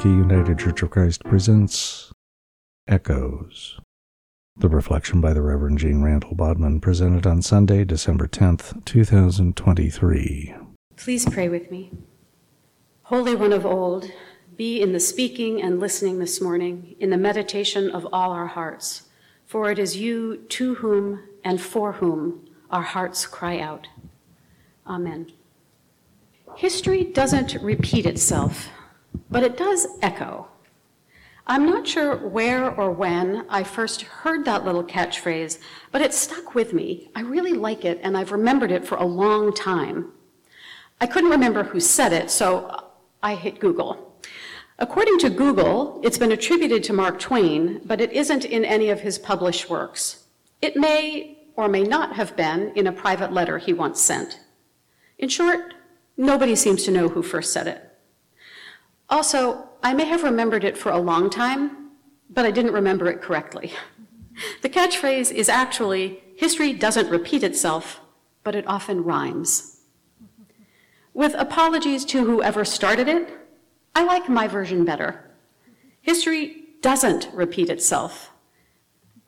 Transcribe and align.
Milwaukie 0.00 0.16
United 0.16 0.58
Church 0.58 0.82
of 0.82 0.88
Christ 0.88 1.22
presents 1.24 2.10
Echoes. 2.88 3.78
The 4.56 4.70
reflection 4.70 5.20
by 5.20 5.34
the 5.34 5.42
Reverend 5.42 5.78
Jeanne 5.78 6.02
Randall-Bodman 6.02 6.80
presented 6.80 7.26
on 7.26 7.42
Sunday, 7.42 7.84
December 7.84 8.26
10th, 8.26 8.82
2023. 8.86 10.54
Please 10.96 11.28
pray 11.28 11.50
with 11.50 11.70
me. 11.70 11.90
Holy 13.02 13.34
One 13.34 13.52
of 13.52 13.66
old, 13.66 14.10
be 14.56 14.80
in 14.80 14.94
the 14.94 15.00
speaking 15.00 15.60
and 15.60 15.80
listening 15.80 16.18
this 16.18 16.40
morning, 16.40 16.96
in 16.98 17.10
the 17.10 17.18
meditation 17.18 17.90
of 17.90 18.06
all 18.10 18.32
our 18.32 18.46
hearts, 18.46 19.02
for 19.44 19.70
it 19.70 19.78
is 19.78 19.98
you 19.98 20.38
to 20.48 20.76
whom 20.76 21.24
and 21.44 21.60
for 21.60 21.92
whom 21.92 22.48
our 22.70 22.82
hearts 22.82 23.26
cry 23.26 23.58
out. 23.58 23.88
Amen. 24.86 25.30
History 26.56 27.04
doesn't 27.04 27.54
repeat 27.60 28.06
itself, 28.06 28.68
but 29.30 29.42
it 29.42 29.56
does 29.56 29.86
echo. 30.02 30.48
I'm 31.46 31.66
not 31.66 31.88
sure 31.88 32.16
where 32.16 32.70
or 32.70 32.92
when 32.92 33.44
I 33.48 33.64
first 33.64 34.02
heard 34.02 34.44
that 34.44 34.64
little 34.64 34.84
catchphrase, 34.84 35.58
but 35.90 36.00
it 36.00 36.14
stuck 36.14 36.54
with 36.54 36.72
me. 36.72 37.10
I 37.14 37.22
really 37.22 37.54
like 37.54 37.84
it, 37.84 37.98
and 38.02 38.16
I've 38.16 38.30
remembered 38.30 38.70
it 38.70 38.86
for 38.86 38.96
a 38.96 39.04
long 39.04 39.52
time. 39.52 40.12
I 41.00 41.06
couldn't 41.06 41.30
remember 41.30 41.64
who 41.64 41.80
said 41.80 42.12
it, 42.12 42.30
so 42.30 42.84
I 43.22 43.34
hit 43.34 43.58
Google. 43.58 44.14
According 44.78 45.18
to 45.18 45.30
Google, 45.30 46.00
it's 46.04 46.18
been 46.18 46.32
attributed 46.32 46.84
to 46.84 46.92
Mark 46.92 47.18
Twain, 47.18 47.80
but 47.84 48.00
it 48.00 48.12
isn't 48.12 48.44
in 48.44 48.64
any 48.64 48.88
of 48.88 49.00
his 49.00 49.18
published 49.18 49.68
works. 49.68 50.24
It 50.62 50.76
may 50.76 51.38
or 51.56 51.68
may 51.68 51.82
not 51.82 52.14
have 52.14 52.36
been 52.36 52.72
in 52.76 52.86
a 52.86 52.92
private 52.92 53.32
letter 53.32 53.58
he 53.58 53.72
once 53.72 54.00
sent. 54.00 54.40
In 55.18 55.28
short, 55.28 55.74
nobody 56.16 56.54
seems 56.54 56.84
to 56.84 56.90
know 56.90 57.08
who 57.08 57.22
first 57.22 57.52
said 57.52 57.66
it. 57.66 57.89
Also, 59.10 59.68
I 59.82 59.92
may 59.92 60.04
have 60.04 60.22
remembered 60.22 60.64
it 60.64 60.78
for 60.78 60.92
a 60.92 60.98
long 60.98 61.30
time, 61.30 61.90
but 62.30 62.46
I 62.46 62.50
didn't 62.52 62.72
remember 62.72 63.08
it 63.08 63.20
correctly. 63.20 63.72
The 64.62 64.70
catchphrase 64.70 65.32
is 65.32 65.48
actually 65.48 66.22
history 66.36 66.72
doesn't 66.72 67.10
repeat 67.10 67.42
itself, 67.42 68.00
but 68.44 68.54
it 68.54 68.66
often 68.66 69.04
rhymes. 69.04 69.82
With 71.12 71.34
apologies 71.34 72.04
to 72.06 72.24
whoever 72.24 72.64
started 72.64 73.08
it, 73.08 73.28
I 73.94 74.04
like 74.04 74.28
my 74.28 74.46
version 74.46 74.84
better. 74.84 75.30
History 76.00 76.68
doesn't 76.80 77.28
repeat 77.34 77.68
itself, 77.68 78.30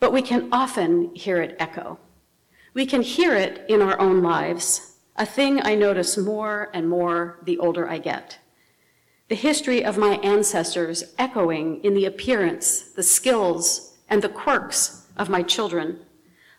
but 0.01 0.13
we 0.13 0.23
can 0.23 0.49
often 0.53 1.15
hear 1.15 1.43
it 1.43 1.57
echo. 1.59 1.99
We 2.73 2.87
can 2.87 3.03
hear 3.03 3.35
it 3.35 3.67
in 3.69 3.83
our 3.83 4.01
own 4.01 4.23
lives, 4.23 4.97
a 5.17 5.27
thing 5.27 5.61
I 5.61 5.75
notice 5.75 6.17
more 6.17 6.71
and 6.73 6.89
more 6.89 7.41
the 7.43 7.59
older 7.59 7.89
I 7.89 7.99
get. 7.99 8.39
The 9.33 9.37
history 9.37 9.83
of 9.83 9.97
my 9.97 10.17
ancestors 10.17 11.05
echoing 11.19 11.83
in 11.83 11.95
the 11.95 12.05
appearance, 12.05 12.83
the 12.83 13.03
skills, 13.03 13.97
and 14.11 14.21
the 14.21 14.29
quirks 14.29 15.07
of 15.17 15.31
my 15.31 15.43
children, 15.43 16.01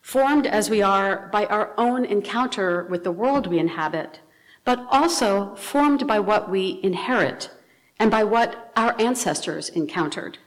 formed 0.02 0.48
as 0.48 0.72
we 0.72 0.82
are 0.82 1.30
by 1.32 1.46
our 1.46 1.76
own 1.78 2.04
encounter 2.04 2.86
with 2.86 3.04
the 3.04 3.12
world 3.12 3.46
we 3.46 3.60
inhabit, 3.60 4.22
but 4.66 4.88
also 4.90 5.54
formed 5.54 6.08
by 6.08 6.20
what 6.20 6.50
we 6.50 6.80
inherit 6.82 7.52
and 8.00 8.10
by 8.10 8.24
what 8.24 8.72
our 8.76 9.00
ancestors 9.00 9.70
encountered. 9.70 10.40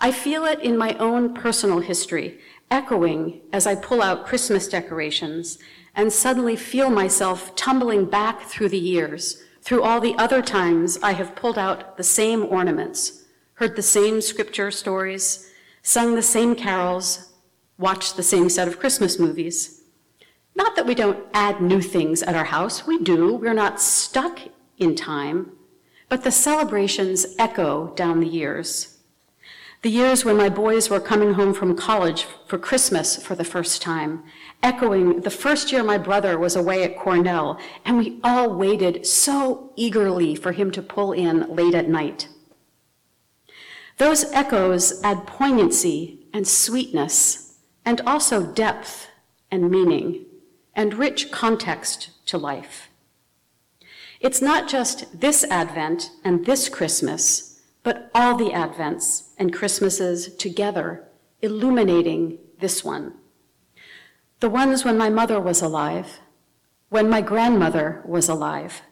I 0.00 0.10
feel 0.10 0.44
it 0.44 0.58
in 0.58 0.76
my 0.76 0.94
own 0.94 1.34
personal 1.34 1.78
history, 1.78 2.40
echoing 2.68 3.42
as 3.52 3.64
I 3.64 3.76
pull 3.76 4.02
out 4.02 4.26
Christmas 4.26 4.66
decorations 4.66 5.56
and 5.94 6.12
suddenly 6.12 6.56
feel 6.56 6.90
myself 6.90 7.54
tumbling 7.54 8.06
back 8.06 8.42
through 8.42 8.70
the 8.70 8.76
years, 8.76 9.40
through 9.62 9.82
all 9.82 10.00
the 10.00 10.14
other 10.18 10.42
times 10.42 10.98
I 11.02 11.12
have 11.12 11.36
pulled 11.36 11.58
out 11.58 11.96
the 11.96 12.02
same 12.02 12.44
ornaments, 12.44 13.24
heard 13.54 13.76
the 13.76 13.82
same 13.82 14.20
scripture 14.20 14.70
stories, 14.70 15.50
sung 15.82 16.14
the 16.14 16.22
same 16.22 16.54
carols, 16.54 17.32
watched 17.78 18.16
the 18.16 18.22
same 18.22 18.48
set 18.48 18.68
of 18.68 18.78
Christmas 18.78 19.18
movies. 19.18 19.82
Not 20.54 20.76
that 20.76 20.86
we 20.86 20.94
don't 20.94 21.24
add 21.32 21.60
new 21.60 21.80
things 21.80 22.22
at 22.22 22.34
our 22.34 22.44
house, 22.44 22.86
we 22.86 22.98
do. 22.98 23.36
We're 23.36 23.54
not 23.54 23.80
stuck 23.80 24.40
in 24.78 24.94
time, 24.94 25.52
but 26.08 26.24
the 26.24 26.30
celebrations 26.30 27.26
echo 27.38 27.94
down 27.94 28.20
the 28.20 28.26
years. 28.26 28.98
The 29.82 29.90
years 29.90 30.24
when 30.24 30.36
my 30.36 30.48
boys 30.48 30.88
were 30.88 31.00
coming 31.00 31.34
home 31.34 31.52
from 31.52 31.76
college 31.76 32.24
for 32.46 32.56
Christmas 32.56 33.20
for 33.20 33.34
the 33.34 33.42
first 33.42 33.82
time, 33.82 34.22
echoing 34.62 35.22
the 35.22 35.30
first 35.30 35.72
year 35.72 35.82
my 35.82 35.98
brother 35.98 36.38
was 36.38 36.54
away 36.54 36.84
at 36.84 36.96
Cornell, 36.96 37.58
and 37.84 37.98
we 37.98 38.20
all 38.22 38.54
waited 38.54 39.04
so 39.04 39.72
eagerly 39.74 40.36
for 40.36 40.52
him 40.52 40.70
to 40.70 40.82
pull 40.82 41.10
in 41.10 41.52
late 41.52 41.74
at 41.74 41.88
night. 41.88 42.28
Those 43.98 44.22
echoes 44.32 45.02
add 45.02 45.26
poignancy 45.26 46.28
and 46.32 46.46
sweetness, 46.46 47.58
and 47.84 48.00
also 48.02 48.52
depth 48.52 49.08
and 49.50 49.68
meaning, 49.68 50.26
and 50.76 50.94
rich 50.94 51.32
context 51.32 52.10
to 52.26 52.38
life. 52.38 52.88
It's 54.20 54.40
not 54.40 54.68
just 54.68 55.20
this 55.20 55.42
Advent 55.50 56.12
and 56.22 56.46
this 56.46 56.68
Christmas, 56.68 57.60
but 57.82 58.12
all 58.14 58.36
the 58.36 58.50
Advents 58.50 59.30
and 59.42 59.52
Christmases 59.52 60.36
together, 60.36 61.02
illuminating 61.40 62.38
this 62.60 62.84
one. 62.84 63.14
The 64.38 64.48
ones 64.48 64.84
when 64.84 64.96
my 64.96 65.10
mother 65.10 65.40
was 65.40 65.60
alive, 65.60 66.20
when 66.90 67.10
my 67.10 67.22
grandmother 67.22 68.02
was 68.06 68.28
alive, 68.28 68.82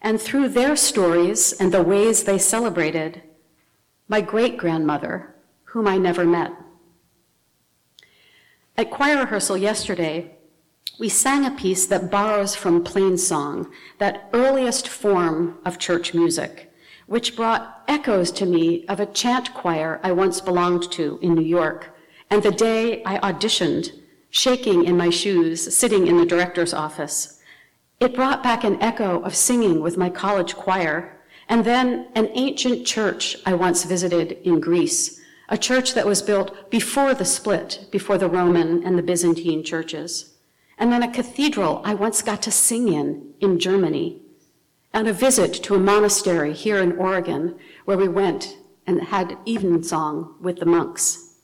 and 0.00 0.20
through 0.20 0.48
their 0.48 0.74
stories 0.74 1.52
and 1.52 1.70
the 1.70 1.84
ways 1.84 2.24
they 2.24 2.36
celebrated, 2.36 3.22
my 4.08 4.20
great 4.20 4.56
grandmother, 4.56 5.36
whom 5.66 5.86
I 5.86 5.98
never 5.98 6.24
met. 6.24 6.50
At 8.76 8.90
choir 8.90 9.18
rehearsal 9.18 9.56
yesterday, 9.56 10.32
we 10.98 11.08
sang 11.08 11.46
a 11.46 11.52
piece 11.52 11.86
that 11.86 12.10
borrows 12.10 12.56
from 12.56 12.82
plain 12.82 13.16
song, 13.16 13.70
that 13.98 14.28
earliest 14.32 14.88
form 14.88 15.58
of 15.64 15.78
church 15.78 16.12
music, 16.12 16.71
which 17.12 17.36
brought 17.36 17.84
echoes 17.88 18.30
to 18.32 18.46
me 18.46 18.86
of 18.86 18.98
a 18.98 19.04
chant 19.04 19.52
choir 19.52 20.00
I 20.02 20.12
once 20.12 20.40
belonged 20.40 20.90
to 20.92 21.18
in 21.20 21.34
New 21.34 21.44
York, 21.44 21.94
and 22.30 22.42
the 22.42 22.50
day 22.50 23.04
I 23.04 23.18
auditioned, 23.18 23.92
shaking 24.30 24.86
in 24.86 24.96
my 24.96 25.10
shoes, 25.10 25.76
sitting 25.76 26.06
in 26.06 26.16
the 26.16 26.24
director's 26.24 26.72
office. 26.72 27.38
It 28.00 28.14
brought 28.14 28.42
back 28.42 28.64
an 28.64 28.80
echo 28.80 29.20
of 29.24 29.36
singing 29.36 29.82
with 29.82 29.98
my 29.98 30.08
college 30.08 30.54
choir, 30.54 31.20
and 31.50 31.66
then 31.66 32.08
an 32.14 32.30
ancient 32.32 32.86
church 32.86 33.36
I 33.44 33.52
once 33.52 33.84
visited 33.84 34.38
in 34.42 34.58
Greece, 34.58 35.20
a 35.50 35.58
church 35.58 35.92
that 35.92 36.06
was 36.06 36.22
built 36.22 36.70
before 36.70 37.12
the 37.12 37.26
split, 37.26 37.88
before 37.90 38.16
the 38.16 38.30
Roman 38.30 38.82
and 38.86 38.96
the 38.96 39.02
Byzantine 39.02 39.62
churches. 39.62 40.32
And 40.78 40.90
then 40.90 41.02
a 41.02 41.12
cathedral 41.12 41.82
I 41.84 41.92
once 41.92 42.22
got 42.22 42.40
to 42.40 42.50
sing 42.50 42.90
in, 42.90 43.34
in 43.40 43.58
Germany, 43.58 44.21
and 44.92 45.08
a 45.08 45.12
visit 45.12 45.54
to 45.54 45.74
a 45.74 45.80
monastery 45.80 46.52
here 46.52 46.78
in 46.78 46.92
Oregon 46.98 47.58
where 47.84 47.96
we 47.96 48.08
went 48.08 48.58
and 48.86 49.00
had 49.02 49.38
evensong 49.46 50.34
with 50.40 50.58
the 50.58 50.66
monks. 50.66 51.36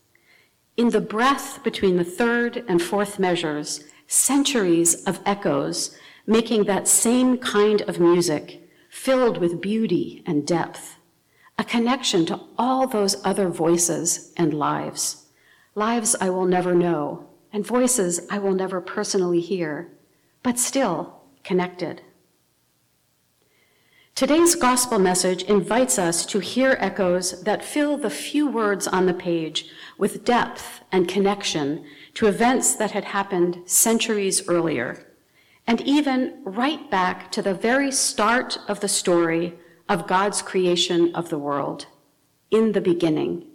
In 0.77 0.91
the 0.91 1.01
breath 1.01 1.63
between 1.65 1.97
the 1.97 2.05
third 2.05 2.65
and 2.69 2.81
fourth 2.81 3.19
measures, 3.19 3.85
centuries 4.07 5.05
of 5.05 5.21
echoes 5.27 5.97
making 6.27 6.65
that 6.65 6.87
same 6.87 7.39
kind 7.39 7.83
of 7.83 7.99
music 7.99 8.69
filled 8.91 9.39
with 9.39 9.61
beauty 9.61 10.23
and 10.27 10.47
depth, 10.47 10.97
a 11.59 11.65
connection 11.65 12.27
to 12.27 12.41
all 12.57 12.87
those 12.87 13.17
other 13.25 13.49
voices 13.49 14.33
and 14.37 14.53
lives, 14.55 15.27
lives 15.75 16.15
I 16.21 16.31
will 16.31 16.45
never 16.45 16.75
know, 16.75 17.27
and 17.53 17.67
voices 17.67 18.21
I 18.31 18.39
will 18.39 18.55
never 18.55 18.81
personally 18.81 19.41
hear, 19.41 19.91
but 20.43 20.59
still 20.59 21.23
connected. 21.45 22.03
Today's 24.19 24.57
gospel 24.57 24.99
message 24.99 25.45
invites 25.45 25.97
us 25.97 26.27
to 26.27 26.41
hear 26.41 26.77
echoes 26.81 27.41
that 27.45 27.65
fill 27.65 27.97
the 27.97 28.11
few 28.11 28.49
words 28.49 28.89
on 28.89 29.07
the 29.07 29.15
page 29.15 29.71
with 29.97 30.25
depth 30.25 30.81
and 30.91 31.07
connection 31.07 31.85
to 32.15 32.27
events 32.27 32.75
that 32.75 32.91
had 32.91 33.05
happened 33.05 33.61
centuries 33.65 34.49
earlier, 34.49 35.07
and 35.69 35.81
even 35.83 36.43
right 36.45 36.91
back 36.91 37.31
to 37.31 37.43
the 37.43 37.55
very 37.55 37.93
start 37.93 38.59
of 38.67 38.81
the 38.81 38.89
story 38.89 39.55
of 39.89 40.09
God's 40.09 40.43
creation 40.43 41.15
of 41.15 41.29
the 41.29 41.39
world, 41.39 41.87
in 42.51 42.73
the 42.73 42.81
beginning, 42.81 43.47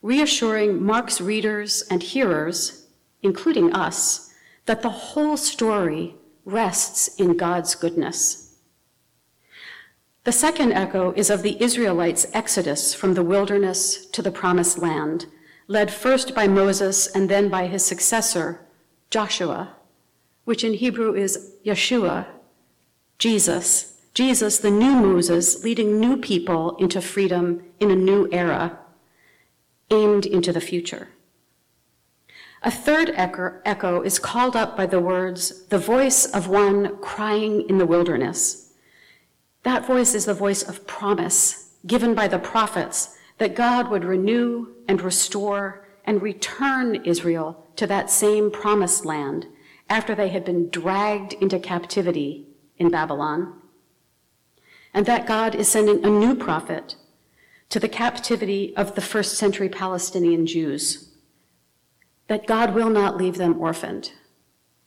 reassuring 0.00 0.80
Mark's 0.80 1.20
readers 1.20 1.82
and 1.90 2.04
hearers, 2.04 2.86
including 3.24 3.72
us, 3.72 4.32
that 4.66 4.82
the 4.82 4.90
whole 4.90 5.36
story 5.36 6.14
rests 6.44 7.16
in 7.16 7.36
God's 7.36 7.74
goodness. 7.74 8.47
The 10.28 10.32
second 10.32 10.72
echo 10.72 11.14
is 11.16 11.30
of 11.30 11.40
the 11.40 11.56
Israelites' 11.58 12.26
exodus 12.34 12.92
from 12.92 13.14
the 13.14 13.22
wilderness 13.22 14.04
to 14.08 14.20
the 14.20 14.30
promised 14.30 14.76
land, 14.76 15.24
led 15.68 15.90
first 15.90 16.34
by 16.34 16.46
Moses 16.46 17.06
and 17.06 17.30
then 17.30 17.48
by 17.48 17.66
his 17.66 17.82
successor, 17.82 18.60
Joshua, 19.08 19.76
which 20.44 20.64
in 20.64 20.74
Hebrew 20.74 21.14
is 21.14 21.54
Yeshua, 21.64 22.26
Jesus. 23.18 24.02
Jesus, 24.12 24.58
the 24.58 24.70
new 24.70 24.96
Moses, 24.96 25.64
leading 25.64 25.98
new 25.98 26.18
people 26.18 26.76
into 26.76 27.00
freedom 27.00 27.62
in 27.80 27.90
a 27.90 27.96
new 27.96 28.28
era, 28.30 28.78
aimed 29.90 30.26
into 30.26 30.52
the 30.52 30.60
future. 30.60 31.08
A 32.62 32.70
third 32.70 33.14
echo 33.16 34.02
is 34.02 34.18
called 34.18 34.56
up 34.56 34.76
by 34.76 34.84
the 34.84 35.00
words, 35.00 35.64
the 35.68 35.78
voice 35.78 36.26
of 36.26 36.48
one 36.48 36.98
crying 36.98 37.66
in 37.70 37.78
the 37.78 37.86
wilderness. 37.86 38.67
That 39.62 39.86
voice 39.86 40.14
is 40.14 40.24
the 40.26 40.34
voice 40.34 40.62
of 40.62 40.86
promise 40.86 41.74
given 41.86 42.14
by 42.14 42.28
the 42.28 42.38
prophets 42.38 43.16
that 43.38 43.54
God 43.54 43.88
would 43.88 44.04
renew 44.04 44.74
and 44.88 45.00
restore 45.00 45.86
and 46.04 46.22
return 46.22 47.04
Israel 47.04 47.66
to 47.76 47.86
that 47.86 48.10
same 48.10 48.50
promised 48.50 49.04
land 49.04 49.46
after 49.88 50.14
they 50.14 50.28
had 50.28 50.44
been 50.44 50.68
dragged 50.70 51.34
into 51.34 51.58
captivity 51.58 52.46
in 52.76 52.90
Babylon. 52.90 53.60
And 54.94 55.06
that 55.06 55.26
God 55.26 55.54
is 55.54 55.68
sending 55.68 56.04
a 56.04 56.10
new 56.10 56.34
prophet 56.34 56.96
to 57.68 57.78
the 57.78 57.88
captivity 57.88 58.74
of 58.76 58.94
the 58.94 59.00
first 59.00 59.36
century 59.36 59.68
Palestinian 59.68 60.46
Jews. 60.46 61.10
That 62.28 62.46
God 62.46 62.74
will 62.74 62.90
not 62.90 63.16
leave 63.16 63.36
them 63.36 63.60
orphaned. 63.60 64.12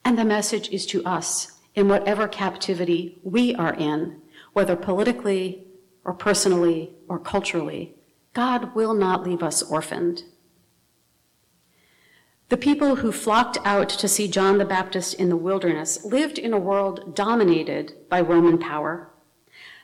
And 0.04 0.18
the 0.18 0.24
message 0.24 0.68
is 0.70 0.86
to 0.86 1.04
us 1.04 1.60
in 1.74 1.88
whatever 1.88 2.28
captivity 2.28 3.18
we 3.22 3.54
are 3.54 3.74
in, 3.74 4.21
whether 4.52 4.76
politically 4.76 5.66
or 6.04 6.12
personally 6.12 6.94
or 7.08 7.18
culturally. 7.18 7.94
God 8.34 8.74
will 8.74 8.94
not 8.94 9.24
leave 9.24 9.42
us 9.42 9.62
orphaned. 9.62 10.24
The 12.48 12.56
people 12.56 12.96
who 12.96 13.12
flocked 13.12 13.56
out 13.64 13.88
to 13.88 14.08
see 14.08 14.28
John 14.28 14.58
the 14.58 14.64
Baptist 14.64 15.14
in 15.14 15.30
the 15.30 15.36
wilderness 15.36 16.04
lived 16.04 16.38
in 16.38 16.52
a 16.52 16.58
world 16.58 17.14
dominated 17.14 17.94
by 18.10 18.20
Roman 18.20 18.58
power, 18.58 19.10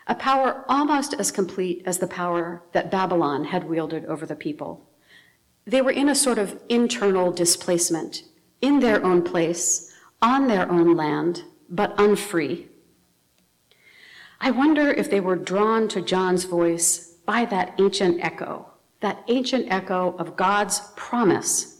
a 0.06 0.14
power 0.14 0.64
almost 0.68 1.14
as 1.14 1.30
complete 1.30 1.82
as 1.86 1.98
the 1.98 2.06
power 2.06 2.62
that 2.72 2.90
Babylon 2.90 3.44
had 3.44 3.64
wielded 3.64 4.04
over 4.04 4.26
the 4.26 4.36
people. 4.36 4.86
They 5.66 5.82
were 5.82 5.90
in 5.90 6.08
a 6.08 6.14
sort 6.14 6.38
of 6.38 6.60
internal 6.68 7.32
displacement, 7.32 8.22
in 8.60 8.80
their 8.80 9.04
own 9.04 9.22
place, 9.22 9.94
on 10.20 10.48
their 10.48 10.70
own 10.70 10.96
land, 10.96 11.44
but 11.68 11.94
unfree. 11.98 12.68
I 14.40 14.50
wonder 14.50 14.90
if 14.90 15.10
they 15.10 15.20
were 15.20 15.36
drawn 15.36 15.88
to 15.88 16.00
John's 16.00 16.44
voice 16.44 17.14
by 17.26 17.44
that 17.46 17.74
ancient 17.78 18.24
echo, 18.24 18.66
that 19.00 19.24
ancient 19.28 19.70
echo 19.70 20.16
of 20.18 20.36
God's 20.36 20.80
promise 20.96 21.78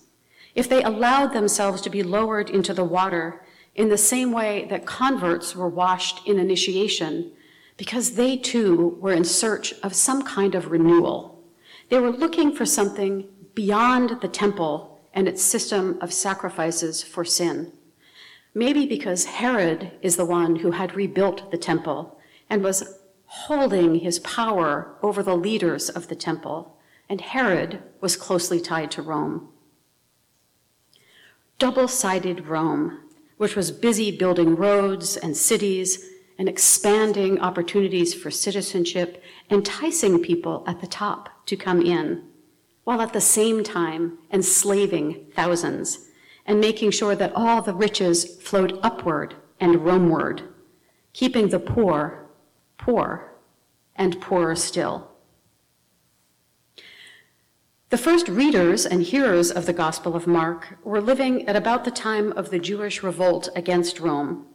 if 0.58 0.68
they 0.68 0.82
allowed 0.82 1.32
themselves 1.32 1.80
to 1.80 1.88
be 1.88 2.02
lowered 2.02 2.50
into 2.50 2.74
the 2.74 2.82
water 2.82 3.44
in 3.76 3.88
the 3.88 3.96
same 3.96 4.32
way 4.32 4.66
that 4.68 4.84
converts 4.84 5.54
were 5.54 5.68
washed 5.68 6.26
in 6.26 6.36
initiation, 6.36 7.30
because 7.76 8.16
they 8.16 8.36
too 8.36 8.98
were 9.00 9.12
in 9.12 9.22
search 9.22 9.72
of 9.84 9.94
some 9.94 10.20
kind 10.22 10.56
of 10.56 10.72
renewal. 10.72 11.40
They 11.90 12.00
were 12.00 12.10
looking 12.10 12.52
for 12.52 12.66
something 12.66 13.28
beyond 13.54 14.20
the 14.20 14.26
temple 14.26 15.00
and 15.14 15.28
its 15.28 15.44
system 15.44 15.96
of 16.00 16.12
sacrifices 16.12 17.04
for 17.04 17.24
sin. 17.24 17.72
Maybe 18.52 18.84
because 18.84 19.26
Herod 19.26 19.92
is 20.02 20.16
the 20.16 20.26
one 20.26 20.56
who 20.56 20.72
had 20.72 20.96
rebuilt 20.96 21.52
the 21.52 21.58
temple 21.58 22.17
and 22.50 22.62
was 22.62 22.98
holding 23.26 23.96
his 23.96 24.18
power 24.20 24.96
over 25.02 25.22
the 25.22 25.36
leaders 25.36 25.88
of 25.88 26.08
the 26.08 26.16
temple, 26.16 26.78
and 27.08 27.20
Herod 27.20 27.82
was 28.00 28.16
closely 28.16 28.60
tied 28.60 28.90
to 28.92 29.02
Rome. 29.02 29.48
Double 31.58 31.88
sided 31.88 32.46
Rome, 32.46 33.00
which 33.36 33.56
was 33.56 33.70
busy 33.70 34.16
building 34.16 34.56
roads 34.56 35.16
and 35.16 35.36
cities 35.36 36.04
and 36.38 36.48
expanding 36.48 37.40
opportunities 37.40 38.14
for 38.14 38.30
citizenship, 38.30 39.22
enticing 39.50 40.22
people 40.22 40.64
at 40.66 40.80
the 40.80 40.86
top 40.86 41.46
to 41.46 41.56
come 41.56 41.82
in, 41.82 42.22
while 42.84 43.02
at 43.02 43.12
the 43.12 43.20
same 43.20 43.64
time 43.64 44.18
enslaving 44.32 45.26
thousands 45.34 46.06
and 46.46 46.60
making 46.60 46.90
sure 46.90 47.14
that 47.14 47.32
all 47.34 47.60
the 47.60 47.74
riches 47.74 48.36
flowed 48.40 48.78
upward 48.82 49.34
and 49.60 49.84
Romeward, 49.84 50.42
keeping 51.12 51.48
the 51.48 51.58
poor 51.58 52.27
poor 52.78 53.34
and 53.96 54.20
poorer 54.20 54.56
still. 54.56 55.10
The 57.90 57.98
first 57.98 58.28
readers 58.28 58.84
and 58.84 59.02
hearers 59.02 59.50
of 59.50 59.66
the 59.66 59.72
Gospel 59.72 60.14
of 60.14 60.26
Mark 60.26 60.78
were 60.84 61.00
living 61.00 61.48
at 61.48 61.56
about 61.56 61.84
the 61.84 61.90
time 61.90 62.32
of 62.32 62.50
the 62.50 62.58
Jewish 62.58 63.02
revolt 63.02 63.48
against 63.56 63.98
Rome. 63.98 64.46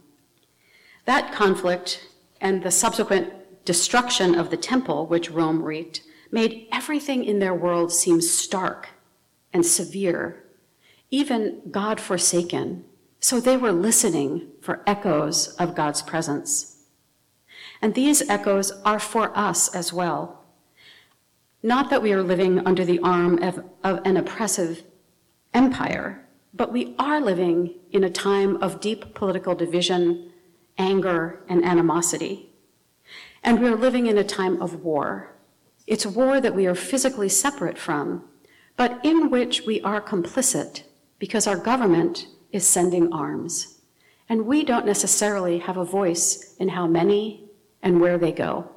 That 1.05 1.33
conflict 1.33 2.07
and 2.39 2.61
the 2.61 2.71
subsequent 2.71 3.33
destruction 3.65 4.35
of 4.35 4.51
the 4.51 4.57
temple, 4.57 5.07
which 5.07 5.31
Rome 5.31 5.63
wreaked, 5.63 6.01
made 6.31 6.67
everything 6.71 7.23
in 7.23 7.39
their 7.39 7.55
world 7.55 7.91
seem 7.91 8.21
stark 8.21 8.89
and 9.51 9.65
severe, 9.65 10.43
even 11.09 11.61
God 11.71 11.99
forsaken. 11.99 12.85
So 13.19 13.39
they 13.39 13.57
were 13.57 13.71
listening 13.71 14.49
for 14.61 14.83
echoes 14.85 15.55
of 15.55 15.75
God's 15.75 16.01
presence. 16.01 16.72
And 17.83 17.95
these 17.95 18.21
echoes 18.29 18.71
are 18.85 18.97
for 18.97 19.37
us 19.37 19.75
as 19.75 19.91
well. 19.91 20.45
Not 21.61 21.89
that 21.89 22.01
we 22.01 22.13
are 22.13 22.23
living 22.23 22.65
under 22.65 22.85
the 22.85 22.99
arm 22.99 23.43
of, 23.43 23.61
of 23.83 23.99
an 24.05 24.15
oppressive 24.15 24.83
empire, 25.53 26.25
but 26.53 26.71
we 26.71 26.95
are 26.97 27.19
living 27.19 27.75
in 27.91 28.05
a 28.05 28.09
time 28.09 28.55
of 28.63 28.79
deep 28.79 29.13
political 29.13 29.53
division, 29.53 30.31
anger, 30.77 31.43
and 31.49 31.61
animosity. 31.65 32.53
And 33.43 33.59
we 33.59 33.67
are 33.67 33.75
living 33.75 34.07
in 34.07 34.17
a 34.17 34.23
time 34.23 34.61
of 34.61 34.81
war. 34.85 35.35
It's 35.85 36.05
war 36.05 36.39
that 36.39 36.55
we 36.55 36.65
are 36.65 36.75
physically 36.75 37.27
separate 37.27 37.77
from, 37.77 38.23
but 38.77 39.03
in 39.03 39.29
which 39.29 39.63
we 39.63 39.81
are 39.81 39.99
complicit 39.99 40.83
because 41.19 41.47
our 41.47 41.57
government 41.57 42.27
is 42.53 42.65
sending 42.65 43.11
arms. 43.11 43.79
And 44.29 44.45
we 44.45 44.63
don't 44.63 44.85
necessarily 44.85 45.59
have 45.59 45.75
a 45.75 45.83
voice 45.83 46.55
in 46.59 46.69
how 46.69 46.87
many 46.87 47.49
and 47.83 48.01
where 48.01 48.17
they 48.17 48.31
go. 48.31 48.69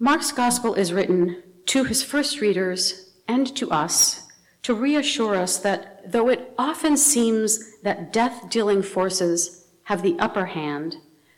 Mark's 0.00 0.32
gospel 0.32 0.74
is 0.74 0.92
written 0.92 1.44
to 1.66 1.84
his 1.84 2.02
first 2.02 2.40
readers 2.40 3.12
and 3.28 3.54
to 3.56 3.70
us 3.70 4.26
to 4.62 4.74
reassure 4.74 5.36
us 5.36 5.58
that 5.58 6.10
though 6.10 6.28
it 6.28 6.52
often 6.58 6.96
seems 6.96 7.80
that 7.82 8.12
death 8.12 8.50
dealing 8.50 8.82
forces 8.82 9.66
have 9.84 10.02
the 10.02 10.16
upper 10.18 10.46
hand, 10.46 10.96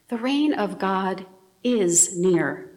the 0.09 0.17
reign 0.17 0.55
of 0.55 0.79
God 0.79 1.27
is 1.63 2.17
near. 2.17 2.71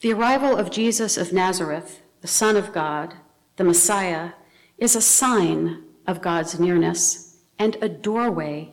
The 0.00 0.12
arrival 0.12 0.56
of 0.56 0.70
Jesus 0.70 1.16
of 1.16 1.32
Nazareth, 1.32 2.02
the 2.20 2.28
Son 2.28 2.56
of 2.56 2.72
God, 2.72 3.14
the 3.56 3.64
Messiah, 3.64 4.32
is 4.78 4.94
a 4.94 5.00
sign 5.00 5.84
of 6.06 6.22
God's 6.22 6.58
nearness 6.60 7.38
and 7.58 7.76
a 7.80 7.88
doorway 7.88 8.72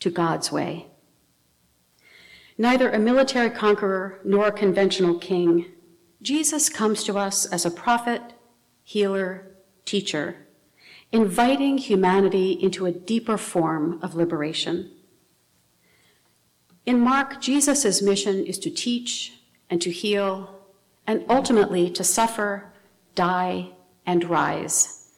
to 0.00 0.10
God's 0.10 0.50
way. 0.50 0.88
Neither 2.60 2.90
a 2.90 2.98
military 2.98 3.50
conqueror 3.50 4.18
nor 4.24 4.48
a 4.48 4.52
conventional 4.52 5.16
king, 5.16 5.66
Jesus 6.20 6.68
comes 6.68 7.04
to 7.04 7.16
us 7.16 7.46
as 7.46 7.64
a 7.64 7.70
prophet, 7.70 8.20
healer, 8.82 9.54
teacher, 9.84 10.48
inviting 11.12 11.78
humanity 11.78 12.50
into 12.50 12.84
a 12.84 12.90
deeper 12.90 13.38
form 13.38 14.00
of 14.02 14.16
liberation. 14.16 14.90
In 16.84 16.98
Mark, 16.98 17.40
Jesus' 17.40 18.02
mission 18.02 18.44
is 18.44 18.58
to 18.58 18.70
teach 18.70 19.34
and 19.70 19.80
to 19.80 19.90
heal, 19.90 20.58
and 21.06 21.24
ultimately 21.28 21.88
to 21.90 22.02
suffer, 22.02 22.72
die, 23.14 23.70
and 24.04 24.24
rise. 24.24 25.10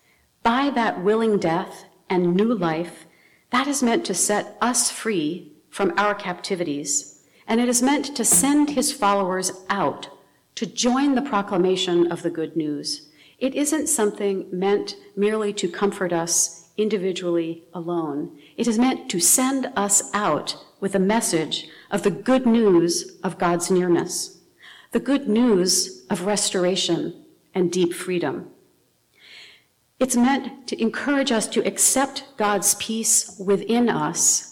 By 0.43 0.69
that 0.71 1.03
willing 1.03 1.39
death 1.39 1.85
and 2.11 2.35
new 2.35 2.55
life, 2.55 3.07
that 3.51 3.67
is 3.67 3.83
meant 3.83 4.05
to 4.07 4.15
set 4.15 4.59
us 4.61 4.91
free 4.91 5.53
from 5.71 5.95
our 5.97 6.15
captivities 6.15 7.20
and 7.50 7.61
it 7.61 7.69
is 7.69 7.83
meant 7.83 8.14
to 8.16 8.25
send 8.25 8.71
his 8.71 8.92
followers 8.92 9.50
out 9.69 10.09
to 10.54 10.64
join 10.64 11.16
the 11.16 11.23
proclamation 11.23 12.11
of 12.12 12.23
the 12.23 12.30
good 12.30 12.57
news. 12.57 13.09
It 13.40 13.57
isn't 13.57 13.88
something 13.88 14.47
meant 14.52 14.95
merely 15.16 15.52
to 15.54 15.69
comfort 15.69 16.12
us 16.12 16.69
individually 16.76 17.64
alone. 17.75 18.38
It 18.57 18.69
is 18.69 18.78
meant 18.78 19.11
to 19.11 19.19
send 19.19 19.73
us 19.75 20.14
out 20.14 20.64
with 20.78 20.95
a 20.95 21.00
message 21.00 21.66
of 21.90 22.04
the 22.04 22.11
good 22.12 22.47
news 22.47 23.19
of 23.25 23.37
God's 23.37 23.69
nearness, 23.69 24.38
the 24.92 25.00
good 25.00 25.28
news 25.28 26.07
of 26.09 26.26
restoration 26.26 27.25
and 27.52 27.73
deep 27.73 27.92
freedom. 27.92 28.49
It's 29.99 30.14
meant 30.14 30.69
to 30.69 30.80
encourage 30.80 31.33
us 31.33 31.49
to 31.49 31.66
accept 31.66 32.25
God's 32.37 32.76
peace 32.76 33.37
within 33.45 33.88
us 33.88 34.50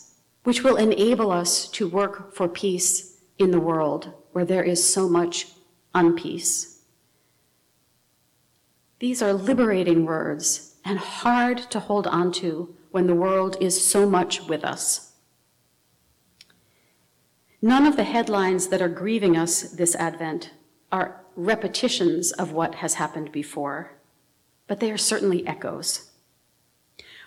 which 0.49 0.65
will 0.65 0.77
enable 0.77 1.31
us 1.31 1.69
to 1.69 1.87
work 1.87 2.35
for 2.35 2.49
peace 2.49 3.19
in 3.37 3.51
the 3.51 3.61
world 3.61 4.15
where 4.33 4.47
there 4.47 4.63
is 4.63 4.83
so 4.83 5.07
much 5.07 5.49
unpeace. 5.95 6.79
These 8.99 9.21
are 9.21 9.35
liberating 9.35 10.07
words 10.07 10.77
and 10.87 10.99
hard 10.99 11.59
to 11.71 11.81
hold 11.81 12.07
on 12.07 12.33
to 12.41 12.75
when 12.93 13.07
the 13.07 13.15
world 13.15 13.59
is 13.61 13.87
so 13.87 14.09
much 14.09 14.41
with 14.49 14.65
us. 14.65 15.13
None 17.61 17.85
of 17.85 17.97
the 17.97 18.05
headlines 18.05 18.69
that 18.69 18.81
are 18.81 18.89
grieving 18.89 19.37
us 19.37 19.61
this 19.61 19.95
Advent 19.97 20.53
are 20.91 21.27
repetitions 21.37 22.33
of 22.33 22.53
what 22.53 22.77
has 22.77 22.95
happened 22.95 23.33
before, 23.33 23.99
but 24.67 24.81
they 24.81 24.91
are 24.91 24.97
certainly 24.97 25.47
echoes. 25.47 26.09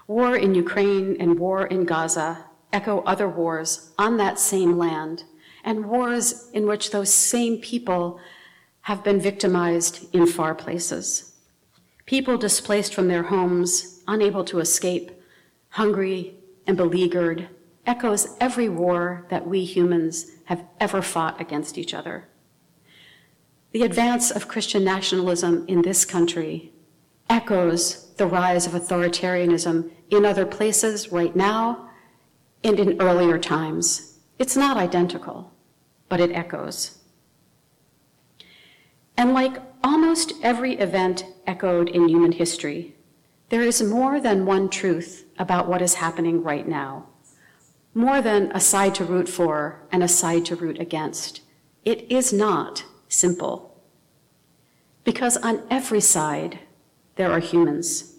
War 0.08 0.36
in 0.36 0.56
Ukraine 0.56 1.16
and 1.20 1.38
war 1.38 1.68
in 1.68 1.86
Gaza 1.86 2.48
echo 2.74 3.02
other 3.02 3.28
wars 3.28 3.92
on 3.98 4.18
that 4.18 4.40
same 4.40 4.78
land, 4.78 5.24
and 5.64 5.86
wars 5.86 6.50
in 6.54 6.68
which 6.68 6.92
those 6.92 7.14
same 7.14 7.58
people 7.58 8.20
have 8.82 9.04
been 9.04 9.20
victimized 9.20 10.14
in 10.14 10.26
far 10.26 10.56
places. 10.56 11.36
People 12.06 12.38
displaced 12.38 12.94
from 12.94 13.08
their 13.08 13.24
homes, 13.24 14.04
unable 14.08 14.44
to 14.46 14.60
escape, 14.60 15.12
hungry 15.70 16.36
and 16.68 16.76
beleaguered, 16.76 17.50
echoes 17.86 18.36
every 18.40 18.70
war 18.70 19.26
that 19.30 19.48
we 19.48 19.64
humans 19.64 20.32
have 20.46 20.66
ever 20.80 21.02
fought 21.02 21.40
against 21.40 21.78
each 21.78 21.94
other. 21.94 22.28
The 23.72 23.84
advance 23.84 24.32
of 24.32 24.48
Christian 24.48 24.84
nationalism 24.84 25.66
in 25.68 25.82
this 25.82 26.04
country 26.04 26.74
echoes 27.30 28.14
the 28.16 28.28
rise 28.28 28.68
of 28.68 28.74
authoritarianism 28.74 29.90
in 30.10 30.26
other 30.26 30.46
places 30.46 31.12
right 31.12 31.36
now 31.36 31.90
and 32.64 32.80
in 32.80 33.02
earlier 33.02 33.38
times. 33.38 34.20
It's 34.38 34.56
not 34.56 34.78
identical, 34.78 35.54
but 36.10 36.20
it 36.20 36.32
echoes. 36.32 37.00
And 39.18 39.34
like 39.34 39.62
almost 39.84 40.34
every 40.42 40.74
event 40.74 41.26
echoed 41.46 41.90
in 41.90 42.08
human 42.08 42.32
history, 42.32 42.96
there 43.50 43.62
is 43.62 43.84
more 43.84 44.20
than 44.20 44.46
one 44.46 44.70
truth 44.70 45.26
about 45.38 45.68
what 45.68 45.82
is 45.82 45.96
happening 45.96 46.42
right 46.42 46.68
now, 46.68 47.08
more 47.94 48.22
than 48.22 48.52
a 48.54 48.60
side 48.60 48.96
to 48.96 49.04
root 49.04 49.28
for 49.28 49.86
and 49.92 50.02
a 50.02 50.08
side 50.08 50.46
to 50.46 50.56
root 50.56 50.80
against. 50.80 51.42
It 51.84 52.12
is 52.12 52.32
not 52.32 52.86
simple. 53.10 53.84
Because 55.04 55.36
on 55.38 55.64
every 55.70 56.00
side, 56.00 56.60
there 57.16 57.32
are 57.32 57.40
humans, 57.40 58.16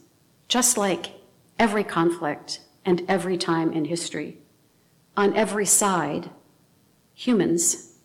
just 0.49 0.77
like 0.77 1.15
every 1.59 1.85
conflict 1.85 2.61
and 2.85 3.03
every 3.09 3.37
time 3.37 3.73
in 3.73 3.85
history. 3.85 4.39
On 5.17 5.35
every 5.37 5.67
side, 5.67 6.31
humans. 7.15 7.99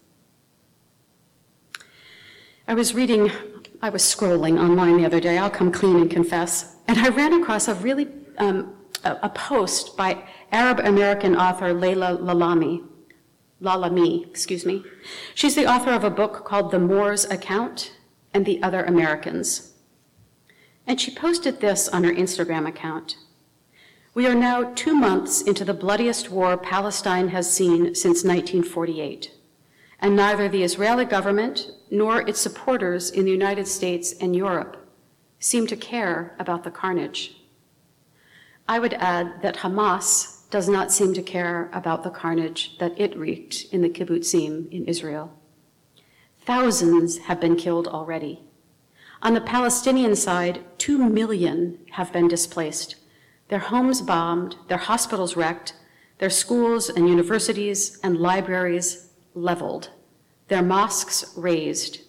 I 2.68 2.74
was 2.74 2.94
reading, 2.94 3.32
I 3.82 3.90
was 3.90 4.04
scrolling 4.04 4.60
online 4.60 4.98
the 4.98 5.06
other 5.06 5.20
day, 5.20 5.38
I'll 5.38 5.50
come 5.50 5.72
clean 5.72 5.96
and 5.96 6.12
confess, 6.12 6.76
and 6.88 6.98
I 6.98 7.10
ran 7.10 7.34
across 7.34 7.68
a 7.68 7.76
really 7.76 8.08
um, 8.38 8.76
a, 9.04 9.18
a, 9.24 9.30
post 9.30 9.98
by 9.98 10.24
Arab 10.52 10.80
American 10.80 11.36
author 11.36 11.74
Laila 11.74 12.18
Lalami. 12.18 12.84
Lalami, 13.62 14.28
excuse 14.28 14.66
me. 14.66 14.84
She's 15.34 15.56
the 15.56 15.66
author 15.66 15.92
of 15.92 16.04
a 16.04 16.10
book 16.10 16.46
called 16.46 16.72
The 16.72 16.80
Moors 16.80 17.26
Account 17.26 17.94
and 18.34 18.46
the 18.46 18.62
Other 18.62 18.84
Americans. 18.84 19.74
And 20.86 21.02
she 21.02 21.14
posted 21.14 21.60
this 21.60 21.88
on 21.90 22.04
her 22.04 22.14
Instagram 22.14 22.68
account. 22.68 23.18
We 24.18 24.26
are 24.26 24.34
now 24.34 24.74
two 24.74 24.96
months 24.96 25.44
into 25.44 25.64
the 25.64 25.76
bloodiest 25.76 26.32
war 26.32 26.58
Palestine 26.58 27.28
has 27.28 27.54
seen 27.54 27.94
since 27.94 28.24
1948, 28.24 29.32
and 30.00 30.16
neither 30.16 30.50
the 30.50 30.64
Israeli 30.64 31.06
government 31.06 31.70
nor 31.92 32.28
its 32.28 32.42
supporters 32.42 33.12
in 33.12 33.26
the 33.26 33.32
United 33.32 33.68
States 33.68 34.14
and 34.14 34.36
Europe 34.36 34.90
seem 35.38 35.68
to 35.68 35.76
care 35.76 36.36
about 36.40 36.64
the 36.64 36.72
carnage. 36.72 37.44
I 38.68 38.80
would 38.80 38.96
add 38.96 39.44
that 39.44 39.58
Hamas 39.58 40.50
does 40.50 40.68
not 40.68 40.92
seem 40.92 41.14
to 41.14 41.22
care 41.22 41.70
about 41.72 42.02
the 42.02 42.10
carnage 42.10 42.76
that 42.80 43.00
it 43.00 43.16
wreaked 43.16 43.66
in 43.72 43.84
the 43.84 43.90
kibbutzim 43.90 44.72
in 44.72 44.86
Israel. 44.86 45.32
Thousands 46.44 47.20
have 47.28 47.40
been 47.40 47.56
killed 47.56 47.88
already. 47.88 48.42
On 49.22 49.36
the 49.36 49.42
Palestinian 49.42 50.16
side, 50.16 50.64
two 50.80 50.98
million 50.98 51.78
have 51.92 52.12
been 52.12 52.28
displaced 52.28 52.96
their 53.50 53.60
homes 53.60 54.02
bombed, 54.02 54.56
their 54.68 54.78
hospitals 54.78 55.36
wrecked, 55.36 55.74
their 56.20 56.30
schools 56.30 56.90
and 56.90 57.08
universities 57.08 58.00
and 58.04 58.18
libraries 58.18 59.10
leveled, 59.34 59.92
their 60.48 60.64
mosques 60.64 61.34
razed, 61.38 62.00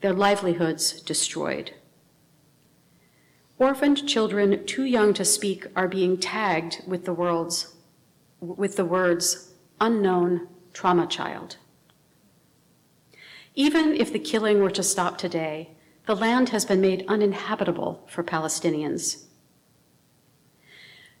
their 0.00 0.12
livelihoods 0.12 1.00
destroyed. 1.00 1.72
Orphaned 3.58 4.08
children 4.08 4.66
too 4.66 4.84
young 4.84 5.14
to 5.14 5.24
speak 5.24 5.66
are 5.76 5.88
being 5.88 6.18
tagged 6.18 6.82
with 6.86 7.04
the 7.04 7.14
world's 7.14 7.74
with 8.40 8.76
the 8.76 8.84
words 8.84 9.54
unknown 9.80 10.46
trauma 10.74 11.06
child. 11.06 11.56
Even 13.54 13.94
if 13.94 14.12
the 14.12 14.18
killing 14.18 14.60
were 14.60 14.70
to 14.70 14.82
stop 14.82 15.16
today, 15.16 15.70
the 16.06 16.16
land 16.16 16.50
has 16.50 16.64
been 16.64 16.80
made 16.80 17.04
uninhabitable 17.08 18.04
for 18.06 18.22
Palestinians. 18.22 19.24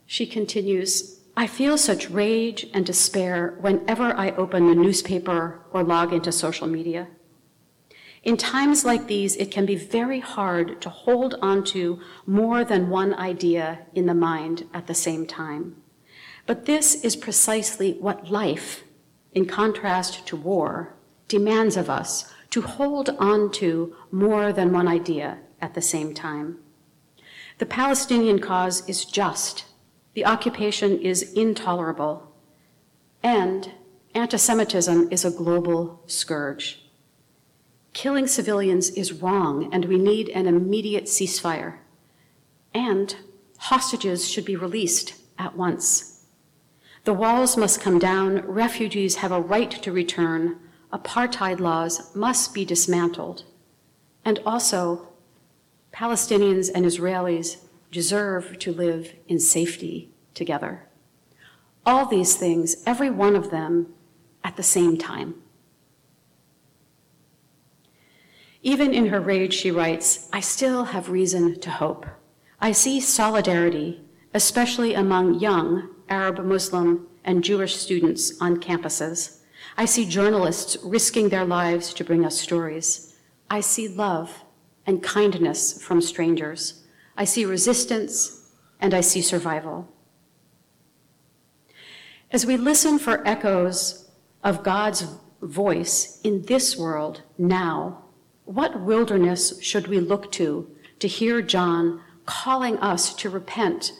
She 0.06 0.26
continues, 0.26 1.20
I 1.36 1.46
feel 1.46 1.76
such 1.76 2.10
rage 2.10 2.66
and 2.72 2.86
despair 2.86 3.56
whenever 3.60 4.04
I 4.14 4.30
open 4.32 4.68
the 4.68 4.74
newspaper 4.74 5.60
or 5.72 5.82
log 5.82 6.12
into 6.12 6.30
social 6.30 6.66
media. 6.66 7.08
In 8.22 8.36
times 8.36 8.84
like 8.84 9.06
these, 9.06 9.36
it 9.36 9.50
can 9.50 9.66
be 9.66 9.76
very 9.76 10.20
hard 10.20 10.80
to 10.80 10.88
hold 10.88 11.34
onto 11.42 12.00
more 12.26 12.64
than 12.64 12.88
one 12.88 13.14
idea 13.14 13.80
in 13.94 14.06
the 14.06 14.14
mind 14.14 14.66
at 14.72 14.86
the 14.86 14.94
same 14.94 15.26
time. 15.26 15.76
But 16.46 16.66
this 16.66 17.04
is 17.04 17.16
precisely 17.16 17.94
what 17.94 18.30
life, 18.30 18.84
in 19.32 19.46
contrast 19.46 20.26
to 20.26 20.36
war, 20.36 20.94
demands 21.28 21.76
of 21.76 21.90
us 21.90 22.32
to 22.50 22.62
hold 22.62 23.10
on 23.18 23.50
to 23.50 23.94
more 24.10 24.52
than 24.52 24.72
one 24.72 24.88
idea 24.88 25.38
at 25.60 25.74
the 25.74 25.82
same 25.82 26.14
time. 26.14 26.58
The 27.58 27.66
Palestinian 27.66 28.38
cause 28.38 28.88
is 28.88 29.04
just 29.04 29.64
the 30.14 30.24
occupation 30.24 31.00
is 31.00 31.32
intolerable, 31.32 32.32
and 33.22 33.72
anti 34.14 34.36
Semitism 34.36 35.08
is 35.10 35.24
a 35.24 35.30
global 35.30 36.02
scourge. 36.06 36.84
Killing 37.92 38.26
civilians 38.26 38.90
is 38.90 39.12
wrong, 39.12 39.72
and 39.72 39.84
we 39.84 39.98
need 39.98 40.28
an 40.30 40.46
immediate 40.46 41.04
ceasefire. 41.04 41.78
And 42.72 43.16
hostages 43.58 44.28
should 44.28 44.44
be 44.44 44.56
released 44.56 45.14
at 45.38 45.56
once. 45.56 46.26
The 47.04 47.12
walls 47.12 47.56
must 47.56 47.80
come 47.80 47.98
down, 47.98 48.40
refugees 48.46 49.16
have 49.16 49.32
a 49.32 49.40
right 49.40 49.70
to 49.70 49.92
return, 49.92 50.58
apartheid 50.92 51.60
laws 51.60 52.14
must 52.14 52.54
be 52.54 52.64
dismantled, 52.64 53.44
and 54.24 54.40
also 54.46 55.08
Palestinians 55.92 56.70
and 56.74 56.86
Israelis 56.86 57.58
deserve 57.94 58.58
to 58.58 58.72
live 58.72 59.14
in 59.28 59.38
safety 59.38 60.10
together. 60.34 60.88
All 61.86 62.06
these 62.06 62.34
things, 62.34 62.82
every 62.84 63.08
one 63.08 63.36
of 63.36 63.50
them, 63.50 63.94
at 64.42 64.56
the 64.56 64.62
same 64.62 64.98
time. 64.98 65.36
Even 68.62 68.92
in 68.92 69.06
her 69.06 69.20
rage, 69.20 69.54
she 69.54 69.70
writes, 69.70 70.28
I 70.32 70.40
still 70.40 70.86
have 70.86 71.08
reason 71.08 71.60
to 71.60 71.70
hope. 71.70 72.04
I 72.60 72.72
see 72.72 73.00
solidarity, 73.00 74.02
especially 74.32 74.94
among 74.94 75.38
young 75.38 75.90
Arab, 76.08 76.44
Muslim, 76.44 77.06
and 77.24 77.44
Jewish 77.44 77.76
students 77.76 78.40
on 78.40 78.60
campuses. 78.60 79.38
I 79.76 79.84
see 79.84 80.04
journalists 80.04 80.76
risking 80.82 81.28
their 81.28 81.44
lives 81.44 81.94
to 81.94 82.04
bring 82.04 82.24
us 82.24 82.40
stories. 82.40 83.14
I 83.48 83.60
see 83.60 83.86
love 83.86 84.44
and 84.86 85.02
kindness 85.02 85.80
from 85.82 86.00
strangers. 86.00 86.83
I 87.16 87.24
see 87.24 87.44
resistance, 87.44 88.50
and 88.80 88.92
I 88.92 89.00
see 89.00 89.22
survival. 89.22 89.88
As 92.30 92.44
we 92.44 92.56
listen 92.56 92.98
for 92.98 93.26
echoes 93.26 94.10
of 94.42 94.64
God's 94.64 95.06
voice 95.40 96.20
in 96.24 96.42
this 96.42 96.76
world 96.76 97.22
now, 97.38 98.04
what 98.44 98.80
wilderness 98.80 99.62
should 99.62 99.86
we 99.86 100.00
look 100.00 100.32
to 100.32 100.68
to 100.98 101.08
hear 101.08 101.40
John 101.42 102.00
calling 102.26 102.78
us 102.78 103.14
to 103.14 103.30
repent 103.30 103.92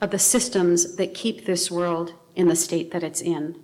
of 0.00 0.10
the 0.10 0.18
systems 0.18 0.96
that 0.96 1.14
keep 1.14 1.44
this 1.44 1.70
world 1.70 2.14
in 2.34 2.48
the 2.48 2.56
state 2.56 2.90
that 2.92 3.02
it's 3.02 3.20
in? 3.20 3.56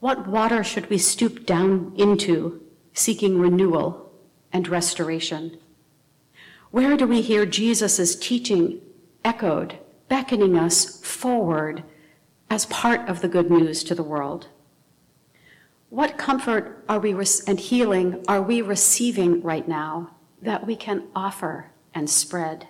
What 0.00 0.26
water 0.26 0.64
should 0.64 0.88
we 0.88 0.98
stoop 0.98 1.44
down 1.46 1.92
into 1.96 2.62
seeking 2.92 3.38
renewal 3.38 4.12
and 4.52 4.68
restoration? 4.68 5.58
Where 6.72 6.96
do 6.96 7.06
we 7.06 7.20
hear 7.20 7.44
Jesus' 7.44 8.16
teaching 8.16 8.80
echoed, 9.22 9.78
beckoning 10.08 10.58
us 10.58 11.02
forward 11.02 11.84
as 12.48 12.64
part 12.64 13.06
of 13.10 13.20
the 13.20 13.28
good 13.28 13.50
news 13.50 13.84
to 13.84 13.94
the 13.94 14.02
world? 14.02 14.48
What 15.90 16.16
comfort 16.16 16.82
are 16.88 16.98
we 16.98 17.14
and 17.46 17.60
healing 17.60 18.24
are 18.26 18.40
we 18.40 18.62
receiving 18.62 19.42
right 19.42 19.68
now 19.68 20.12
that 20.40 20.66
we 20.66 20.74
can 20.74 21.08
offer 21.14 21.72
and 21.92 22.08
spread? 22.08 22.66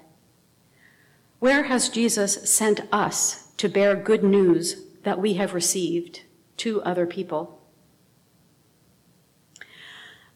Where 1.39 1.63
has 1.65 1.89
Jesus 1.89 2.51
sent 2.51 2.81
us 2.91 3.53
to 3.57 3.69
bear 3.69 3.95
good 3.95 4.25
news 4.25 4.83
that 5.05 5.21
we 5.21 5.35
have 5.35 5.55
received 5.55 6.23
to 6.57 6.83
other 6.83 7.07
people? 7.07 7.62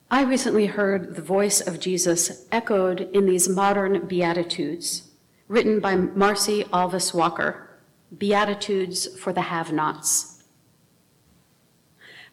I 0.09 0.23
recently 0.23 0.67
heard 0.67 1.17
the 1.17 1.23
voice 1.23 1.61
of 1.61 1.81
Jesus 1.81 2.47
echoed 2.53 3.01
in 3.13 3.27
these 3.27 3.49
modern 3.49 4.07
Beatitudes, 4.07 5.11
written 5.49 5.81
by 5.81 5.97
Marcie 5.97 6.63
Alvis 6.65 7.13
Walker 7.13 7.71
Beatitudes 8.17 9.19
for 9.19 9.33
the 9.33 9.43
Have 9.43 9.73
Nots. 9.73 10.45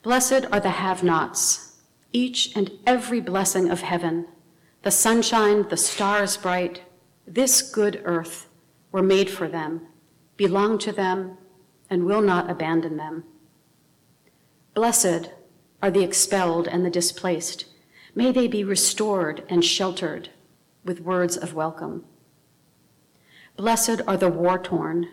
Blessed 0.04 0.46
are 0.52 0.60
the 0.60 0.70
have 0.70 1.02
nots, 1.02 1.78
each 2.12 2.56
and 2.56 2.70
every 2.86 3.22
blessing 3.22 3.72
of 3.72 3.82
heaven, 3.82 4.28
the 4.84 4.92
sunshine, 4.92 5.68
the 5.70 5.78
stars 5.78 6.38
bright, 6.38 6.84
this 7.26 7.62
good 7.62 8.02
earth 8.04 8.50
were 8.92 9.02
made 9.02 9.30
for 9.30 9.48
them, 9.48 9.88
belong 10.38 10.78
to 10.78 10.92
them, 10.92 11.38
and 11.90 12.06
will 12.06 12.22
not 12.22 12.52
abandon 12.52 12.98
them. 12.98 13.24
Blessed 14.76 15.32
are 15.84 15.92
the 15.92 16.02
expelled 16.02 16.66
and 16.66 16.86
the 16.86 16.90
displaced. 16.90 17.66
May 18.16 18.32
they 18.32 18.48
be 18.48 18.64
restored 18.64 19.44
and 19.50 19.66
sheltered 19.66 20.30
with 20.86 21.02
words 21.02 21.36
of 21.36 21.54
welcome. 21.54 22.06
Blessed 23.58 24.00
are 24.08 24.16
the 24.16 24.30
war 24.30 24.58
torn. 24.58 25.10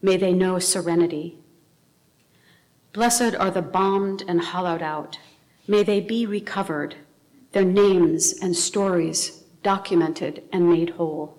May 0.00 0.16
they 0.16 0.32
know 0.32 0.60
serenity. 0.60 1.38
Blessed 2.92 3.34
are 3.34 3.50
the 3.50 3.62
bombed 3.62 4.22
and 4.28 4.40
hollowed 4.40 4.80
out. 4.80 5.18
May 5.66 5.82
they 5.82 6.00
be 6.00 6.24
recovered, 6.24 6.94
their 7.50 7.64
names 7.64 8.32
and 8.40 8.54
stories 8.56 9.42
documented 9.64 10.44
and 10.52 10.70
made 10.70 10.90
whole. 10.90 11.36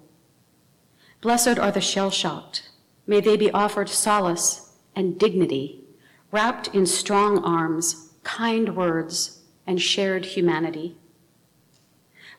Blessed 1.21 1.57
are 1.57 1.71
the 1.71 1.79
shell 1.79 2.11
shocked. 2.11 2.69
May 3.07 3.21
they 3.21 3.37
be 3.37 3.49
offered 3.51 3.87
solace 3.87 4.73
and 4.93 5.17
dignity, 5.17 5.85
wrapped 6.31 6.67
in 6.75 6.85
strong 6.85 7.41
arms, 7.45 8.09
kind 8.23 8.75
words, 8.75 9.41
and 9.67 9.81
shared 9.81 10.25
humanity. 10.25 10.97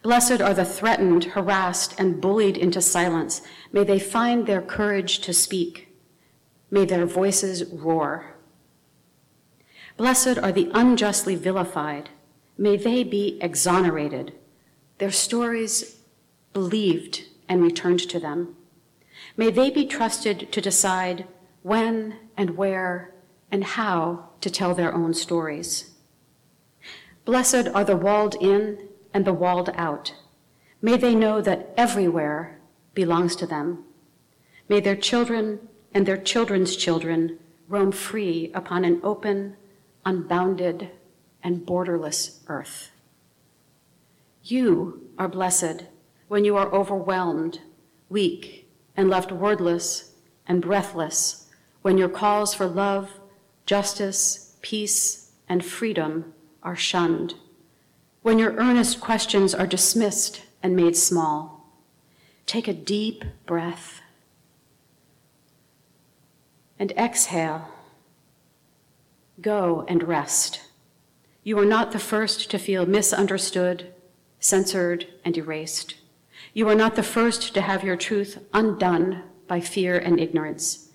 Blessed 0.02 0.40
are 0.40 0.54
the 0.54 0.64
threatened, 0.64 1.24
harassed, 1.24 1.94
and 1.98 2.20
bullied 2.20 2.56
into 2.56 2.82
silence. 2.82 3.42
May 3.72 3.84
they 3.84 3.98
find 3.98 4.46
their 4.46 4.60
courage 4.60 5.20
to 5.20 5.32
speak. 5.32 5.94
May 6.70 6.84
their 6.84 7.06
voices 7.06 7.64
roar. 7.72 8.34
Blessed 9.96 10.38
are 10.38 10.50
the 10.50 10.70
unjustly 10.74 11.36
vilified. 11.36 12.10
May 12.58 12.76
they 12.76 13.04
be 13.04 13.38
exonerated, 13.40 14.32
their 14.98 15.10
stories 15.10 15.98
believed 16.52 17.24
and 17.48 17.62
returned 17.62 18.00
to 18.08 18.18
them. 18.18 18.56
May 19.36 19.50
they 19.50 19.70
be 19.70 19.86
trusted 19.86 20.50
to 20.52 20.60
decide 20.60 21.26
when 21.62 22.16
and 22.36 22.56
where 22.56 23.14
and 23.50 23.64
how 23.64 24.30
to 24.42 24.50
tell 24.50 24.74
their 24.74 24.94
own 24.94 25.14
stories. 25.14 25.90
Blessed 27.24 27.68
are 27.74 27.84
the 27.84 27.96
walled 27.96 28.34
in 28.40 28.88
and 29.14 29.24
the 29.24 29.32
walled 29.32 29.70
out. 29.74 30.14
May 30.80 30.96
they 30.96 31.14
know 31.14 31.40
that 31.40 31.72
everywhere 31.76 32.58
belongs 32.94 33.36
to 33.36 33.46
them. 33.46 33.84
May 34.68 34.80
their 34.80 34.96
children 34.96 35.68
and 35.94 36.06
their 36.06 36.16
children's 36.16 36.76
children 36.76 37.38
roam 37.68 37.92
free 37.92 38.50
upon 38.54 38.84
an 38.84 39.00
open, 39.02 39.56
unbounded, 40.04 40.90
and 41.42 41.64
borderless 41.66 42.40
earth. 42.48 42.90
You 44.42 45.08
are 45.18 45.28
blessed 45.28 45.86
when 46.28 46.44
you 46.44 46.56
are 46.56 46.72
overwhelmed, 46.72 47.60
weak, 48.08 48.68
and 48.96 49.08
left 49.08 49.30
wordless 49.30 50.12
and 50.46 50.60
breathless, 50.60 51.48
when 51.82 51.98
your 51.98 52.08
calls 52.08 52.54
for 52.54 52.66
love, 52.66 53.20
justice, 53.66 54.56
peace, 54.62 55.32
and 55.48 55.64
freedom 55.64 56.32
are 56.62 56.76
shunned, 56.76 57.34
when 58.22 58.38
your 58.38 58.54
earnest 58.54 59.00
questions 59.00 59.54
are 59.54 59.66
dismissed 59.66 60.42
and 60.62 60.76
made 60.76 60.96
small. 60.96 61.66
Take 62.46 62.68
a 62.68 62.72
deep 62.72 63.24
breath 63.46 64.00
and 66.78 66.92
exhale 66.92 67.68
Go 69.42 69.84
and 69.88 70.04
rest. 70.04 70.60
You 71.42 71.58
are 71.58 71.64
not 71.64 71.90
the 71.90 71.98
first 71.98 72.48
to 72.52 72.58
feel 72.58 72.86
misunderstood, 72.86 73.92
censored, 74.38 75.08
and 75.24 75.36
erased. 75.36 75.96
You 76.54 76.68
are 76.68 76.76
not 76.76 76.94
the 76.94 77.02
first 77.02 77.52
to 77.54 77.60
have 77.60 77.82
your 77.82 77.96
truth 77.96 78.38
undone 78.52 79.24
by 79.48 79.60
fear 79.60 79.98
and 79.98 80.20
ignorance. 80.20 80.90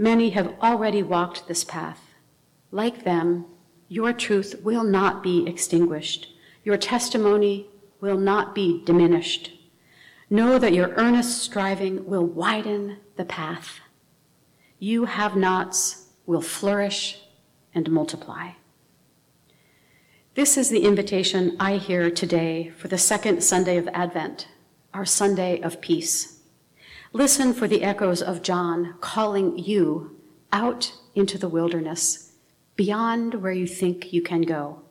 Many 0.00 0.30
have 0.30 0.54
already 0.62 1.02
walked 1.02 1.46
this 1.46 1.62
path. 1.62 2.14
Like 2.70 3.04
them, 3.04 3.44
your 3.86 4.14
truth 4.14 4.62
will 4.62 4.82
not 4.82 5.22
be 5.22 5.46
extinguished. 5.46 6.32
Your 6.64 6.78
testimony 6.78 7.66
will 8.00 8.16
not 8.16 8.54
be 8.54 8.82
diminished. 8.86 9.52
Know 10.30 10.58
that 10.58 10.72
your 10.72 10.94
earnest 10.96 11.42
striving 11.42 12.06
will 12.06 12.24
widen 12.24 12.96
the 13.16 13.26
path. 13.26 13.80
You 14.78 15.04
have 15.04 15.36
nots 15.36 16.06
will 16.24 16.40
flourish 16.40 17.18
and 17.74 17.90
multiply. 17.90 18.52
This 20.34 20.56
is 20.56 20.70
the 20.70 20.84
invitation 20.84 21.58
I 21.60 21.76
hear 21.76 22.10
today 22.10 22.70
for 22.70 22.88
the 22.88 22.96
second 22.96 23.44
Sunday 23.44 23.76
of 23.76 23.86
Advent, 23.88 24.48
our 24.94 25.04
Sunday 25.04 25.60
of 25.60 25.82
peace. 25.82 26.39
Listen 27.12 27.52
for 27.52 27.66
the 27.66 27.82
echoes 27.82 28.22
of 28.22 28.40
John 28.40 28.94
calling 29.00 29.58
you 29.58 30.16
out 30.52 30.92
into 31.16 31.38
the 31.38 31.48
wilderness, 31.48 32.34
beyond 32.76 33.34
where 33.34 33.52
you 33.52 33.66
think 33.66 34.12
you 34.12 34.22
can 34.22 34.42
go. 34.42 34.82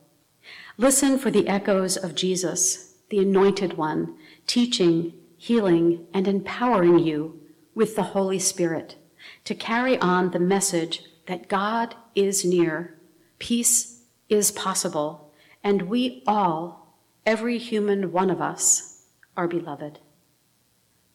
Listen 0.76 1.18
for 1.18 1.30
the 1.30 1.48
echoes 1.48 1.96
of 1.96 2.14
Jesus, 2.14 2.96
the 3.08 3.20
Anointed 3.20 3.78
One, 3.78 4.18
teaching, 4.46 5.14
healing, 5.38 6.06
and 6.12 6.28
empowering 6.28 6.98
you 6.98 7.40
with 7.74 7.96
the 7.96 8.02
Holy 8.02 8.38
Spirit 8.38 8.96
to 9.44 9.54
carry 9.54 9.98
on 9.98 10.30
the 10.30 10.38
message 10.38 11.02
that 11.26 11.48
God 11.48 11.94
is 12.14 12.44
near, 12.44 12.98
peace 13.38 14.02
is 14.28 14.50
possible, 14.50 15.32
and 15.64 15.82
we 15.82 16.22
all, 16.26 16.94
every 17.24 17.56
human 17.56 18.12
one 18.12 18.28
of 18.28 18.42
us, 18.42 19.04
are 19.38 19.48
beloved. 19.48 20.00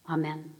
Amen. 0.09 0.53